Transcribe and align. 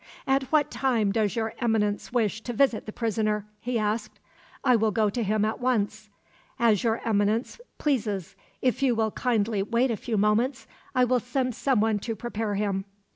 "At 0.25 0.45
what 0.51 0.71
time 0.71 1.11
does 1.11 1.35
Your 1.35 1.53
Eminence 1.59 2.11
wish 2.11 2.41
to 2.41 2.53
visit 2.53 2.87
the 2.87 2.91
prisoner?" 2.91 3.45
he 3.59 3.77
asked. 3.77 4.19
"I 4.63 4.75
will 4.75 4.89
go 4.89 5.11
to 5.11 5.21
him 5.21 5.45
at 5.45 5.59
once." 5.61 6.09
"As 6.57 6.83
Your 6.83 7.07
Eminence 7.07 7.61
pleases. 7.77 8.35
If 8.63 8.81
you 8.81 8.95
will 8.95 9.11
kindly 9.11 9.61
wait 9.61 9.91
a 9.91 9.95
few 9.95 10.17
moments, 10.17 10.65
I 10.95 11.03
will 11.03 11.19
send 11.19 11.53
someone 11.53 11.99
to 11.99 12.15
prepare 12.15 12.55
him." 12.55 12.85